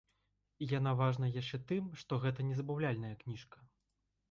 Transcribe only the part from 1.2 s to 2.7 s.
яшчэ тым, што гэта не